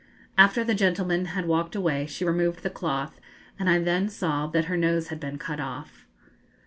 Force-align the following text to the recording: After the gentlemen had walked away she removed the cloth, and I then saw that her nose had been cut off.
After 0.35 0.63
the 0.63 0.73
gentlemen 0.73 1.25
had 1.25 1.45
walked 1.45 1.75
away 1.75 2.07
she 2.07 2.25
removed 2.25 2.63
the 2.63 2.71
cloth, 2.71 3.21
and 3.59 3.69
I 3.69 3.77
then 3.77 4.09
saw 4.09 4.47
that 4.47 4.65
her 4.65 4.75
nose 4.75 5.09
had 5.09 5.19
been 5.19 5.37
cut 5.37 5.59
off. 5.59 6.07